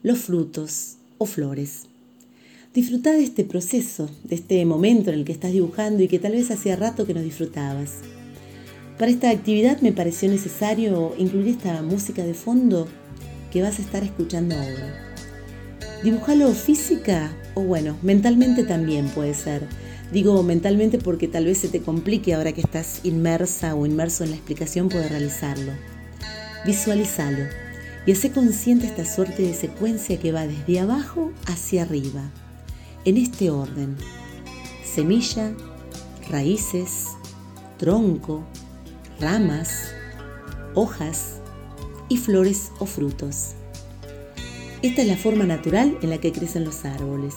los 0.03 0.19
frutos 0.19 0.97
o 1.17 1.25
flores. 1.25 1.87
Disfruta 2.73 3.11
de 3.11 3.23
este 3.23 3.43
proceso, 3.43 4.09
de 4.23 4.35
este 4.35 4.63
momento 4.65 5.09
en 5.09 5.19
el 5.19 5.25
que 5.25 5.33
estás 5.33 5.51
dibujando 5.51 6.03
y 6.03 6.07
que 6.07 6.19
tal 6.19 6.31
vez 6.31 6.51
hacía 6.51 6.75
rato 6.75 7.05
que 7.05 7.13
no 7.13 7.21
disfrutabas. 7.21 7.95
Para 9.01 9.13
esta 9.13 9.31
actividad 9.31 9.81
me 9.81 9.93
pareció 9.93 10.29
necesario 10.29 11.15
incluir 11.17 11.47
esta 11.47 11.81
música 11.81 12.23
de 12.23 12.35
fondo 12.35 12.87
que 13.51 13.63
vas 13.63 13.79
a 13.79 13.81
estar 13.81 14.03
escuchando 14.03 14.53
ahora. 14.53 15.15
Dibujalo 16.03 16.51
física 16.53 17.35
o 17.55 17.61
bueno, 17.61 17.97
mentalmente 18.03 18.63
también 18.63 19.07
puede 19.07 19.33
ser. 19.33 19.65
Digo 20.13 20.43
mentalmente 20.43 20.99
porque 20.99 21.27
tal 21.27 21.45
vez 21.45 21.57
se 21.57 21.67
te 21.67 21.81
complique 21.81 22.35
ahora 22.35 22.51
que 22.51 22.61
estás 22.61 22.99
inmersa 23.01 23.73
o 23.73 23.87
inmerso 23.87 24.23
en 24.23 24.29
la 24.29 24.35
explicación 24.35 24.87
poder 24.87 25.09
realizarlo. 25.09 25.71
Visualizalo 26.67 27.45
y 28.05 28.11
hace 28.11 28.29
consciente 28.29 28.85
esta 28.85 29.05
suerte 29.05 29.41
de 29.41 29.55
secuencia 29.55 30.19
que 30.19 30.31
va 30.31 30.45
desde 30.45 30.79
abajo 30.79 31.31
hacia 31.47 31.81
arriba, 31.81 32.29
en 33.05 33.17
este 33.17 33.49
orden. 33.49 33.97
Semilla, 34.85 35.53
raíces, 36.29 37.07
tronco, 37.79 38.45
ramas, 39.21 39.93
hojas 40.73 41.39
y 42.09 42.17
flores 42.17 42.71
o 42.79 42.85
frutos. 42.85 43.51
Esta 44.81 45.03
es 45.03 45.07
la 45.07 45.15
forma 45.15 45.45
natural 45.45 45.97
en 46.01 46.09
la 46.09 46.17
que 46.17 46.31
crecen 46.31 46.65
los 46.65 46.83
árboles. 46.85 47.35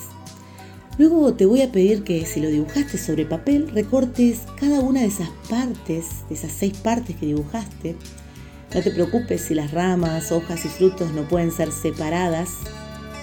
Luego 0.97 1.35
te 1.35 1.45
voy 1.45 1.61
a 1.61 1.71
pedir 1.71 2.05
que 2.05 2.25
si 2.25 2.41
lo 2.41 2.49
dibujaste 2.49 2.99
sobre 2.99 3.27
papel, 3.27 3.71
recortes 3.71 4.41
cada 4.59 4.81
una 4.81 5.01
de 5.01 5.07
esas 5.07 5.29
partes, 5.51 6.07
de 6.29 6.37
esas 6.37 6.53
seis 6.53 6.77
partes 6.79 7.17
que 7.17 7.27
dibujaste. 7.27 7.97
No 8.75 8.81
te 8.81 8.91
preocupes 8.91 9.43
si 9.43 9.55
las 9.55 9.73
ramas, 9.73 10.33
hojas 10.33 10.65
y 10.65 10.69
frutos 10.69 11.13
no 11.13 11.23
pueden 11.23 11.53
ser 11.53 11.71
separadas 11.71 12.51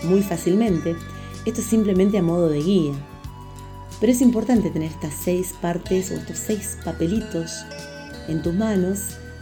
muy 0.03 0.21
fácilmente. 0.21 0.95
Esto 1.45 1.61
es 1.61 1.67
simplemente 1.67 2.17
a 2.17 2.21
modo 2.21 2.49
de 2.49 2.61
guía. 2.61 2.93
Pero 3.99 4.11
es 4.11 4.21
importante 4.21 4.69
tener 4.69 4.91
estas 4.91 5.13
seis 5.13 5.53
partes 5.61 6.11
o 6.11 6.15
estos 6.15 6.37
seis 6.37 6.77
papelitos 6.83 7.65
en 8.27 8.41
tus 8.41 8.53
manos 8.53 8.99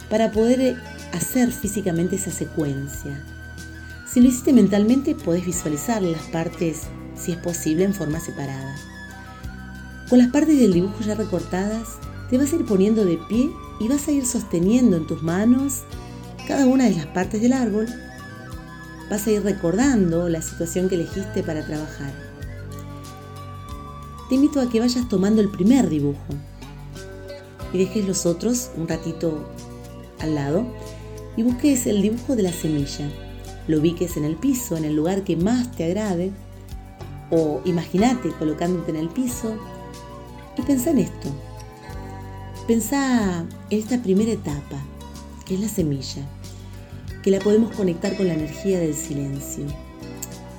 para 0.08 0.32
poder 0.32 0.76
hacer 1.12 1.52
físicamente 1.52 2.16
esa 2.16 2.30
secuencia. 2.30 3.24
Si 4.06 4.20
lo 4.20 4.28
hiciste 4.28 4.52
mentalmente, 4.52 5.14
podés 5.14 5.46
visualizar 5.46 6.02
las 6.02 6.22
partes, 6.28 6.82
si 7.14 7.32
es 7.32 7.38
posible, 7.38 7.84
en 7.84 7.94
forma 7.94 8.18
separada. 8.18 8.74
Con 10.08 10.18
las 10.18 10.28
partes 10.28 10.58
del 10.58 10.72
dibujo 10.72 11.00
ya 11.06 11.14
recortadas, 11.14 11.98
te 12.28 12.36
vas 12.36 12.52
a 12.52 12.56
ir 12.56 12.64
poniendo 12.64 13.04
de 13.04 13.18
pie 13.28 13.50
y 13.78 13.88
vas 13.88 14.08
a 14.08 14.12
ir 14.12 14.26
sosteniendo 14.26 14.96
en 14.96 15.06
tus 15.06 15.22
manos 15.22 15.82
cada 16.48 16.66
una 16.66 16.84
de 16.84 16.96
las 16.96 17.06
partes 17.06 17.40
del 17.40 17.52
árbol. 17.52 17.86
Vas 19.08 19.26
a 19.26 19.30
ir 19.30 19.42
recordando 19.42 20.28
la 20.28 20.42
situación 20.42 20.88
que 20.88 20.96
elegiste 20.96 21.44
para 21.44 21.64
trabajar. 21.64 22.12
Te 24.28 24.34
invito 24.34 24.60
a 24.60 24.68
que 24.68 24.80
vayas 24.80 25.08
tomando 25.08 25.40
el 25.40 25.50
primer 25.50 25.88
dibujo 25.88 26.34
y 27.72 27.78
dejes 27.78 28.06
los 28.06 28.26
otros 28.26 28.70
un 28.76 28.88
ratito 28.88 29.44
al 30.20 30.34
lado 30.34 30.64
y 31.36 31.42
busques 31.42 31.86
el 31.86 32.02
dibujo 32.02 32.36
de 32.36 32.42
la 32.42 32.52
semilla. 32.52 33.10
Lo 33.68 33.78
ubiques 33.78 34.16
en 34.16 34.24
el 34.24 34.36
piso, 34.36 34.76
en 34.76 34.84
el 34.84 34.96
lugar 34.96 35.22
que 35.22 35.36
más 35.36 35.70
te 35.72 35.84
agrade, 35.84 36.32
o 37.30 37.60
imagínate 37.64 38.30
colocándote 38.38 38.90
en 38.90 38.96
el 38.96 39.08
piso 39.08 39.54
y 40.56 40.62
pensá 40.62 40.90
en 40.90 40.98
esto. 40.98 41.28
Pensá 42.66 43.44
en 43.70 43.78
esta 43.78 44.02
primera 44.02 44.32
etapa, 44.32 44.82
que 45.46 45.54
es 45.54 45.60
la 45.60 45.68
semilla, 45.68 46.22
que 47.22 47.30
la 47.30 47.38
podemos 47.38 47.74
conectar 47.74 48.16
con 48.16 48.28
la 48.28 48.34
energía 48.34 48.78
del 48.80 48.94
silencio. 48.94 49.64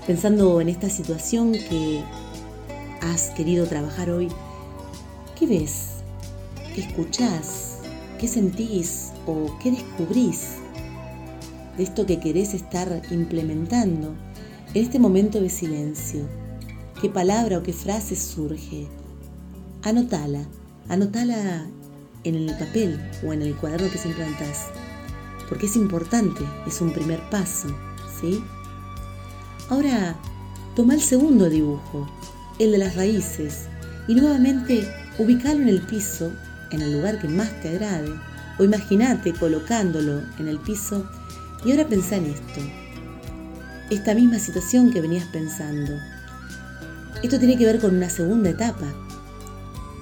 pensando 0.08 0.60
en 0.62 0.70
esta 0.70 0.89
situación 0.89 1.51
que 1.53 2.03
has 3.01 3.30
querido 3.32 3.65
trabajar 3.68 4.10
hoy, 4.10 4.30
¿qué 5.38 5.46
ves? 5.48 6.00
¿Qué 6.74 6.82
escuchás? 6.82 7.80
¿Qué 8.18 8.30
sentís 8.30 9.12
o 9.25 9.58
qué 9.62 9.72
descubrís 9.72 10.54
de 11.75 11.84
esto 11.84 12.06
que 12.06 12.22
querés 12.22 12.54
estar 12.54 13.01
implementando 13.12 14.16
en 14.74 14.82
este 14.82 14.98
momento 14.98 15.42
de 15.42 15.50
silencio? 15.50 16.22
¿Qué 17.01 17.10
palabra 17.10 17.58
o 17.58 17.63
qué 17.63 17.74
frase 17.74 18.16
surge? 18.16 18.88
Anotala, 19.84 20.46
anotala 20.88 21.68
en 22.24 22.36
el 22.36 22.58
papel 22.58 23.01
o 23.28 23.34
en 23.34 23.42
el 23.42 23.54
cuaderno 23.58 23.92
que 23.92 23.98
siempre 23.98 24.24
andás, 24.24 24.68
porque 25.50 25.66
es 25.66 25.75
importante, 25.75 26.46
es 26.68 26.80
un 26.80 26.94
primer 26.94 27.20
paso, 27.30 27.68
¿sí? 28.22 28.42
Ahora, 29.70 30.16
toma 30.75 30.94
el 30.94 31.01
segundo 31.01 31.50
dibujo, 31.50 32.08
el 32.60 32.72
de 32.72 32.78
las 32.78 32.96
raíces, 32.96 33.63
y 34.08 34.16
nuevamente 34.16 34.88
ubicalo 35.18 35.62
en 35.63 35.70
el 35.70 35.82
piso, 35.82 36.32
en 36.72 36.82
el 36.82 36.94
lugar 36.94 37.20
que 37.20 37.28
más 37.28 37.50
te 37.62 37.70
agrade, 37.70 38.12
o 38.58 38.63
imagínate 38.63 39.34
colocándolo 39.34 40.22
en 40.40 40.48
el 40.48 40.60
piso, 40.60 41.10
y 41.66 41.72
ahora 41.72 41.88
pensá 41.88 42.18
en 42.18 42.25
esto, 42.25 42.62
esta 43.90 44.13
misma 44.16 44.40
situación 44.40 44.92
que 44.92 45.01
venías 45.01 45.25
pensando. 45.25 45.94
Esto 47.24 47.38
tiene 47.38 47.58
que 47.58 47.66
ver 47.66 47.80
con 47.80 47.96
una 47.96 48.10
segunda 48.10 48.50
etapa, 48.50 48.88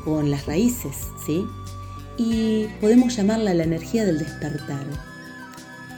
con 0.05 0.31
las 0.31 0.45
raíces, 0.45 0.95
¿sí? 1.25 1.45
y 2.19 2.67
podemos 2.81 3.15
llamarla 3.15 3.53
la 3.53 3.63
energía 3.63 4.05
del 4.05 4.19
despertar. 4.19 4.85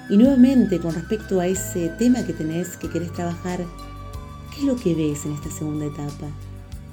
Y 0.08 0.18
nuevamente, 0.18 0.80
con 0.80 0.94
respecto 0.94 1.40
a 1.40 1.48
ese 1.48 1.90
tema 1.90 2.24
que 2.24 2.34
tenés, 2.34 2.78
que 2.78 2.90
querés 2.90 3.12
trabajar, 3.12 3.60
¿qué 4.52 4.60
es 4.60 4.64
lo 4.66 4.76
que 4.76 4.94
ves 4.94 5.26
en 5.26 5.34
esta 5.34 5.50
segunda 5.50 5.88
etapa? 5.88 6.28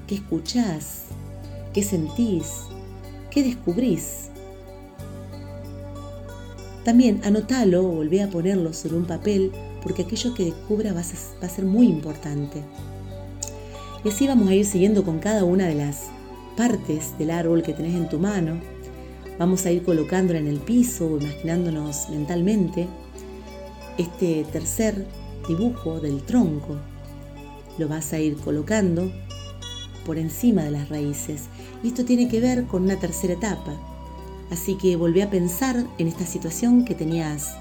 ¿Qué 0.06 0.14
escuchás? 0.14 1.02
¿Qué 1.74 1.82
sentís? 1.82 2.46
¿Qué 3.38 3.44
descubrís? 3.44 4.30
También 6.84 7.20
anótalo 7.22 7.84
o 7.86 7.94
volvé 7.94 8.20
a 8.20 8.28
ponerlo 8.28 8.72
sobre 8.72 8.96
un 8.96 9.04
papel 9.04 9.52
porque 9.80 10.02
aquello 10.02 10.34
que 10.34 10.46
descubra 10.46 10.92
va 10.92 11.02
a, 11.02 11.04
va 11.40 11.46
a 11.46 11.48
ser 11.48 11.64
muy 11.64 11.86
importante. 11.86 12.64
Y 14.02 14.08
así 14.08 14.26
vamos 14.26 14.48
a 14.48 14.54
ir 14.56 14.64
siguiendo 14.66 15.04
con 15.04 15.20
cada 15.20 15.44
una 15.44 15.68
de 15.68 15.76
las 15.76 16.06
partes 16.56 17.16
del 17.16 17.30
árbol 17.30 17.62
que 17.62 17.74
tenés 17.74 17.94
en 17.94 18.08
tu 18.08 18.18
mano 18.18 18.58
Vamos 19.38 19.64
a 19.66 19.70
ir 19.70 19.84
colocándola 19.84 20.40
en 20.40 20.48
el 20.48 20.58
piso 20.58 21.16
imaginándonos 21.20 22.08
mentalmente 22.10 22.88
este 23.98 24.44
tercer 24.50 25.06
dibujo 25.46 26.00
del 26.00 26.24
tronco. 26.24 26.74
Lo 27.78 27.86
vas 27.86 28.12
a 28.12 28.18
ir 28.18 28.36
colocando 28.38 29.12
por 30.08 30.18
encima 30.18 30.64
de 30.64 30.72
las 30.72 30.88
raíces. 30.88 31.44
Y 31.84 31.88
esto 31.88 32.04
tiene 32.04 32.26
que 32.26 32.40
ver 32.40 32.64
con 32.64 32.82
una 32.82 32.98
tercera 32.98 33.34
etapa. 33.34 33.76
Así 34.50 34.74
que 34.74 34.96
volví 34.96 35.20
a 35.20 35.30
pensar 35.30 35.86
en 35.98 36.08
esta 36.08 36.26
situación 36.26 36.84
que 36.84 36.96
tenías, 36.96 37.54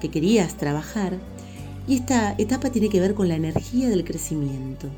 que 0.00 0.10
querías 0.10 0.56
trabajar. 0.56 1.18
Y 1.86 1.94
esta 1.94 2.34
etapa 2.36 2.70
tiene 2.70 2.88
que 2.88 2.98
ver 2.98 3.14
con 3.14 3.28
la 3.28 3.36
energía 3.36 3.88
del 3.88 4.04
crecimiento. 4.04 4.88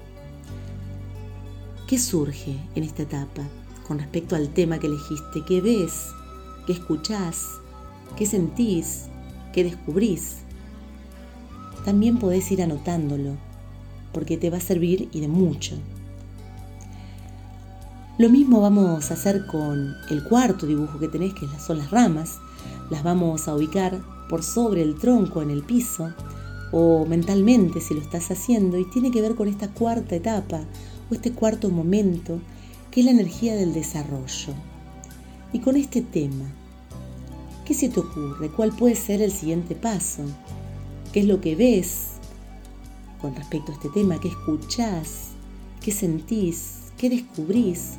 ¿Qué 1.87 1.99
surge 1.99 2.57
en 2.75 2.85
esta 2.85 3.03
etapa? 3.03 3.43
con 3.87 3.99
respecto 3.99 4.37
al 4.37 4.49
tema 4.49 4.79
que 4.79 4.87
elegiste, 4.87 5.43
qué 5.47 5.61
ves, 5.61 6.09
qué 6.67 6.73
escuchás, 6.73 7.61
qué 8.17 8.27
sentís, 8.27 9.07
qué 9.53 9.65
descubrís. 9.65 10.37
También 11.85 12.19
podés 12.19 12.51
ir 12.53 12.63
anotándolo, 12.63 13.37
porque 14.13 14.37
te 14.37 14.51
va 14.51 14.59
a 14.59 14.61
servir 14.61 15.09
y 15.13 15.21
de 15.21 15.29
mucho. 15.29 15.77
Lo 18.23 18.31
mismo 18.31 18.61
vamos 18.61 19.11
a 19.11 19.15
hacer 19.15 19.47
con 19.47 19.97
el 20.09 20.23
cuarto 20.23 20.65
dibujo 20.65 21.01
que 21.01 21.09
tenés, 21.09 21.35
que 21.35 21.49
son 21.59 21.79
las 21.79 21.91
ramas. 21.91 22.39
Las 22.89 23.03
vamos 23.03 23.49
a 23.49 23.57
ubicar 23.57 24.01
por 24.29 24.45
sobre 24.45 24.83
el 24.83 24.95
tronco 24.95 25.43
en 25.43 25.51
el 25.51 25.65
piso 25.65 26.13
o 26.71 27.05
mentalmente 27.05 27.81
si 27.81 27.95
lo 27.95 28.01
estás 28.01 28.31
haciendo 28.31 28.79
y 28.79 28.89
tiene 28.89 29.11
que 29.11 29.21
ver 29.21 29.35
con 29.35 29.49
esta 29.49 29.67
cuarta 29.67 30.15
etapa 30.15 30.61
o 31.11 31.15
este 31.15 31.33
cuarto 31.33 31.69
momento 31.69 32.39
que 32.93 33.01
es 33.01 33.07
la 33.07 33.11
energía 33.11 33.57
del 33.57 33.75
desarrollo. 33.75 34.55
Y 35.53 35.59
con 35.59 35.75
este 35.75 36.01
tema, 36.01 36.45
¿qué 37.65 37.75
se 37.75 37.89
te 37.89 37.99
ocurre? 37.99 38.51
¿Cuál 38.51 38.71
puede 38.71 38.95
ser 38.95 39.21
el 39.21 39.33
siguiente 39.33 39.75
paso? 39.75 40.23
¿Qué 41.13 41.19
es 41.19 41.27
lo 41.27 41.41
que 41.41 41.57
ves 41.57 42.11
con 43.21 43.35
respecto 43.35 43.73
a 43.73 43.75
este 43.75 43.89
tema? 43.89 44.21
¿Qué 44.21 44.29
escuchás? 44.29 45.31
¿Qué 45.81 45.91
sentís? 45.91 46.83
¿Qué 46.97 47.11
descubrís? 47.11 47.99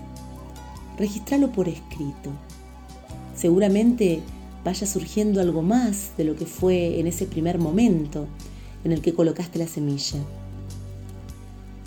Registralo 0.97 1.51
por 1.51 1.67
escrito. 1.67 2.31
Seguramente 3.35 4.21
vaya 4.63 4.87
surgiendo 4.87 5.41
algo 5.41 5.61
más 5.61 6.11
de 6.17 6.23
lo 6.23 6.35
que 6.35 6.45
fue 6.45 6.99
en 6.99 7.07
ese 7.07 7.25
primer 7.25 7.59
momento 7.59 8.27
en 8.83 8.91
el 8.91 9.01
que 9.01 9.13
colocaste 9.13 9.59
la 9.59 9.67
semilla. 9.67 10.19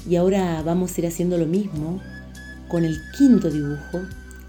Y 0.09 0.17
ahora 0.17 0.63
vamos 0.63 0.97
a 0.97 1.01
ir 1.01 1.07
haciendo 1.07 1.39
lo 1.39 1.47
mismo 1.47 2.01
con 2.69 2.85
el 2.85 2.99
quinto 3.17 3.51
dibujo, 3.51 4.01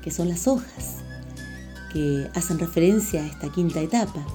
que 0.03 0.11
son 0.11 0.29
las 0.29 0.47
hojas, 0.47 0.97
que 1.93 2.27
hacen 2.33 2.59
referencia 2.59 3.23
a 3.23 3.27
esta 3.27 3.51
quinta 3.51 3.81
etapa. 3.81 4.25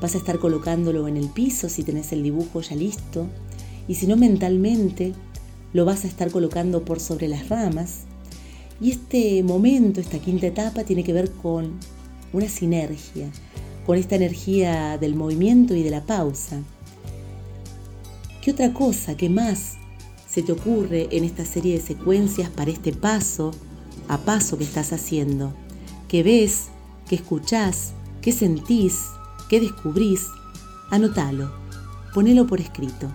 Vas 0.00 0.14
a 0.14 0.18
estar 0.18 0.38
colocándolo 0.38 1.08
en 1.08 1.16
el 1.16 1.28
piso 1.28 1.68
si 1.68 1.82
tenés 1.82 2.12
el 2.12 2.22
dibujo 2.22 2.60
ya 2.60 2.76
listo, 2.76 3.26
y 3.88 3.94
si 3.94 4.06
no 4.06 4.16
mentalmente, 4.16 5.14
lo 5.72 5.84
vas 5.84 6.04
a 6.04 6.08
estar 6.08 6.30
colocando 6.30 6.84
por 6.84 7.00
sobre 7.00 7.28
las 7.28 7.48
ramas. 7.48 8.04
Y 8.80 8.90
este 8.90 9.42
momento, 9.42 10.00
esta 10.00 10.18
quinta 10.18 10.46
etapa, 10.46 10.84
tiene 10.84 11.02
que 11.02 11.12
ver 11.12 11.30
con 11.30 11.72
una 12.32 12.48
sinergia, 12.48 13.30
con 13.86 13.96
esta 13.96 14.16
energía 14.16 14.98
del 14.98 15.14
movimiento 15.14 15.74
y 15.74 15.82
de 15.82 15.90
la 15.90 16.04
pausa. 16.04 16.62
¿Qué 18.42 18.50
otra 18.50 18.72
cosa, 18.72 19.16
qué 19.16 19.28
más 19.28 19.74
se 20.28 20.42
te 20.42 20.52
ocurre 20.52 21.08
en 21.10 21.24
esta 21.24 21.44
serie 21.44 21.74
de 21.74 21.80
secuencias 21.80 22.50
para 22.50 22.70
este 22.70 22.92
paso 22.92 23.52
a 24.08 24.18
paso 24.18 24.58
que 24.58 24.64
estás 24.64 24.92
haciendo? 24.92 25.54
¿Qué 26.08 26.22
ves? 26.22 26.66
¿Qué 27.08 27.16
escuchás? 27.16 27.92
¿Qué 28.20 28.32
sentís? 28.32 28.98
¿Qué 29.48 29.60
descubrís? 29.60 30.26
Anótalo, 30.90 31.50
ponelo 32.12 32.46
por 32.46 32.60
escrito. 32.60 33.08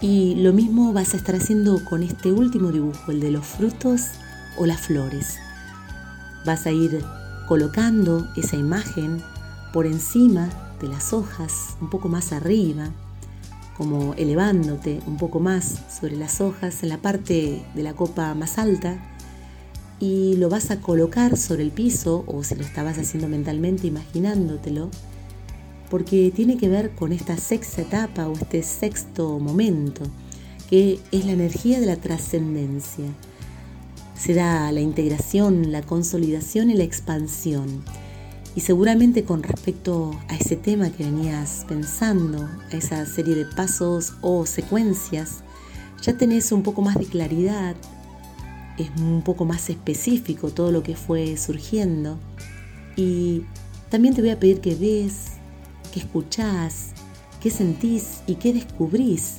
Y 0.00 0.34
lo 0.36 0.52
mismo 0.52 0.92
vas 0.92 1.14
a 1.14 1.16
estar 1.16 1.34
haciendo 1.34 1.84
con 1.84 2.02
este 2.02 2.30
último 2.32 2.70
dibujo, 2.70 3.12
el 3.12 3.20
de 3.20 3.30
los 3.30 3.46
frutos 3.46 4.02
o 4.58 4.66
las 4.66 4.80
flores. 4.80 5.36
Vas 6.44 6.66
a 6.66 6.72
ir 6.72 7.02
colocando 7.48 8.28
esa 8.36 8.56
imagen 8.56 9.22
por 9.72 9.86
encima 9.86 10.48
de 10.80 10.88
las 10.88 11.12
hojas, 11.12 11.76
un 11.80 11.88
poco 11.88 12.08
más 12.08 12.32
arriba, 12.32 12.90
como 13.76 14.14
elevándote 14.14 15.00
un 15.06 15.16
poco 15.16 15.40
más 15.40 15.78
sobre 16.00 16.16
las 16.16 16.40
hojas 16.40 16.82
en 16.82 16.88
la 16.88 16.98
parte 16.98 17.64
de 17.74 17.82
la 17.82 17.94
copa 17.94 18.34
más 18.34 18.58
alta 18.58 18.98
y 20.00 20.36
lo 20.36 20.48
vas 20.48 20.70
a 20.70 20.80
colocar 20.80 21.36
sobre 21.36 21.62
el 21.62 21.70
piso 21.70 22.24
o 22.26 22.42
si 22.42 22.54
lo 22.54 22.62
estabas 22.62 22.98
haciendo 22.98 23.28
mentalmente 23.28 23.86
imaginándotelo 23.86 24.90
porque 25.90 26.32
tiene 26.34 26.56
que 26.56 26.68
ver 26.68 26.90
con 26.90 27.12
esta 27.12 27.36
sexta 27.36 27.82
etapa 27.82 28.28
o 28.28 28.32
este 28.34 28.62
sexto 28.62 29.38
momento 29.38 30.02
que 30.68 30.98
es 31.12 31.24
la 31.24 31.32
energía 31.32 31.78
de 31.78 31.86
la 31.86 31.96
trascendencia. 31.96 33.04
Se 34.18 34.34
da 34.34 34.72
la 34.72 34.80
integración, 34.80 35.70
la 35.70 35.82
consolidación 35.82 36.70
y 36.70 36.74
la 36.74 36.84
expansión 36.84 37.84
y 38.56 38.62
seguramente 38.62 39.22
con 39.22 39.42
respecto 39.42 40.18
a 40.28 40.34
ese 40.34 40.56
tema 40.56 40.88
que 40.90 41.04
venías 41.04 41.66
pensando, 41.68 42.48
a 42.72 42.76
esa 42.76 43.04
serie 43.04 43.34
de 43.34 43.44
pasos 43.44 44.14
o 44.22 44.46
secuencias, 44.46 45.42
ya 46.00 46.16
tenés 46.16 46.50
un 46.52 46.62
poco 46.62 46.80
más 46.80 46.94
de 46.96 47.04
claridad, 47.04 47.76
es 48.78 48.88
un 48.98 49.20
poco 49.20 49.44
más 49.44 49.68
específico 49.68 50.50
todo 50.50 50.72
lo 50.72 50.82
que 50.82 50.96
fue 50.96 51.36
surgiendo. 51.36 52.18
Y 52.96 53.42
también 53.90 54.14
te 54.14 54.22
voy 54.22 54.30
a 54.30 54.40
pedir 54.40 54.62
que 54.62 54.74
ves, 54.74 55.32
que 55.96 56.00
escuchás, 56.00 56.88
qué 57.40 57.48
sentís 57.48 58.20
y 58.26 58.34
qué 58.34 58.52
descubrís 58.52 59.36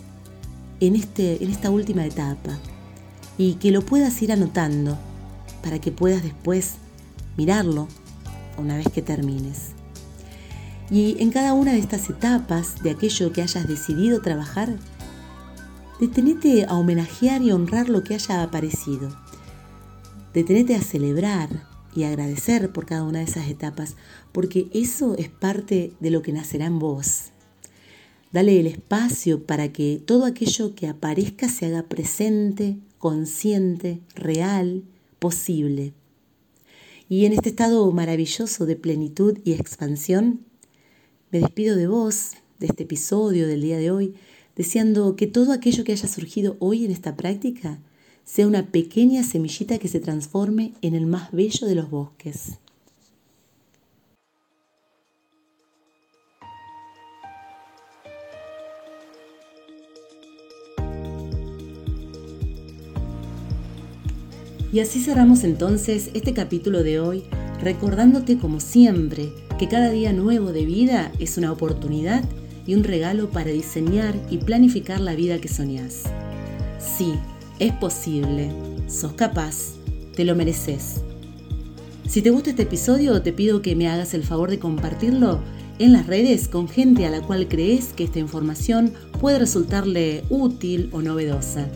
en, 0.80 0.96
este, 0.96 1.44
en 1.44 1.52
esta 1.52 1.70
última 1.70 2.04
etapa. 2.04 2.58
Y 3.38 3.54
que 3.56 3.70
lo 3.70 3.84
puedas 3.84 4.20
ir 4.24 4.32
anotando 4.32 4.98
para 5.62 5.80
que 5.80 5.92
puedas 5.92 6.24
después 6.24 6.78
mirarlo 7.38 7.88
una 8.58 8.76
vez 8.76 8.88
que 8.90 9.04
termines. 9.04 9.74
Y 10.90 11.22
en 11.22 11.30
cada 11.30 11.54
una 11.54 11.74
de 11.74 11.80
estas 11.80 12.10
etapas 12.10 12.82
de 12.82 12.90
aquello 12.90 13.32
que 13.32 13.44
hayas 13.44 13.68
decidido 13.68 14.24
trabajar, 14.24 14.78
detenete 16.00 16.66
a 16.68 16.74
homenajear 16.74 17.44
y 17.44 17.52
honrar 17.52 17.88
lo 17.88 18.04
que 18.04 18.16
haya 18.16 18.42
aparecido. 18.42 19.16
Detenete 20.34 20.76
a 20.76 20.82
celebrar 20.82 21.67
y 21.98 22.04
agradecer 22.04 22.72
por 22.72 22.86
cada 22.86 23.04
una 23.04 23.20
de 23.20 23.26
esas 23.26 23.50
etapas, 23.50 23.96
porque 24.32 24.68
eso 24.72 25.16
es 25.18 25.30
parte 25.30 25.94
de 26.00 26.12
lo 26.12 26.22
que 26.22 26.32
nacerá 26.32 26.68
en 26.68 26.78
vos. 26.78 27.32
Dale 28.32 28.60
el 28.60 28.68
espacio 28.68 29.44
para 29.48 29.74
que 29.74 30.00
todo 30.06 30.26
aquello 30.26 30.76
que 30.76 30.86
aparezca 30.86 31.50
se 31.50 31.66
haga 31.66 31.90
presente, 31.90 32.78
consciente, 33.00 34.00
real, 34.14 34.84
posible. 35.18 35.96
Y 37.10 37.26
en 37.26 37.34
este 37.34 37.50
estado 37.50 37.92
maravilloso 37.92 38.68
de 38.68 38.76
plenitud 38.76 39.40
y 39.44 39.54
expansión, 39.54 40.46
me 41.32 41.40
despido 41.40 41.76
de 41.76 41.88
vos, 41.88 42.34
de 42.60 42.68
este 42.68 42.84
episodio 42.84 43.48
del 43.48 43.62
día 43.62 43.80
de 43.80 43.90
hoy, 43.90 44.14
deseando 44.56 45.16
que 45.16 45.26
todo 45.26 45.52
aquello 45.52 45.84
que 45.84 45.94
haya 45.94 46.08
surgido 46.08 46.58
hoy 46.60 46.86
en 46.86 46.92
esta 46.92 47.16
práctica 47.16 47.80
sea 48.28 48.46
una 48.46 48.68
pequeña 48.68 49.24
semillita 49.24 49.80
que 49.80 49.88
se 49.88 50.02
transforme 50.02 50.74
en 50.82 50.96
el 50.96 51.06
más 51.06 51.32
bello 51.32 51.66
de 51.66 51.76
los 51.76 51.90
bosques. 51.90 52.60
Y 64.74 64.82
así 64.82 65.00
cerramos 65.00 65.46
entonces 65.46 66.12
este 66.14 66.34
capítulo 66.34 66.84
de 66.84 67.00
hoy, 67.00 67.24
recordándote 67.62 68.38
como 68.38 68.60
siempre 68.60 69.32
que 69.58 69.70
cada 69.70 69.90
día 69.90 70.12
nuevo 70.12 70.52
de 70.52 70.66
vida 70.66 71.14
es 71.18 71.38
una 71.38 71.54
oportunidad 71.54 72.26
y 72.68 72.76
un 72.76 72.84
regalo 72.84 73.30
para 73.30 73.52
diseñar 73.52 74.14
y 74.30 74.40
planificar 74.40 75.00
la 75.00 75.16
vida 75.16 75.40
que 75.40 75.48
soñás. 75.48 76.04
Sí, 76.78 77.14
es 77.60 77.74
posible, 77.74 78.52
sos 78.88 79.14
capaz, 79.14 79.74
te 80.16 80.24
lo 80.24 80.36
mereces. 80.36 81.02
Si 82.08 82.22
te 82.22 82.30
gusta 82.30 82.52
este 82.52 82.64
episodio, 82.64 83.22
te 83.22 83.34
pido 83.34 83.62
que 83.62 83.76
me 83.76 83.88
hagas 83.88 84.14
el 84.14 84.24
favor 84.24 84.50
de 84.50 84.60
compartirlo 84.60 85.42
en 85.80 85.94
las 85.94 86.08
redes 86.08 86.48
con 86.48 86.68
gente 86.68 87.06
a 87.06 87.10
la 87.10 87.22
cual 87.22 87.48
crees 87.48 87.94
que 87.94 88.04
esta 88.04 88.20
información 88.20 88.94
puede 89.20 89.40
resultarle 89.40 90.24
útil 90.30 90.90
o 90.94 91.02
novedosa. 91.02 91.68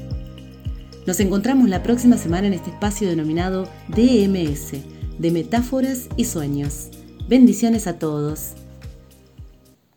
Nos 1.06 1.20
encontramos 1.20 1.68
la 1.70 1.84
próxima 1.84 2.18
semana 2.18 2.48
en 2.48 2.54
este 2.54 2.70
espacio 2.70 3.10
denominado 3.10 3.68
DMS, 3.90 4.74
de 5.18 5.32
metáforas 5.32 6.08
y 6.16 6.26
sueños. 6.26 6.90
Bendiciones 7.28 7.88
a 7.88 7.98
todos. 7.98 8.54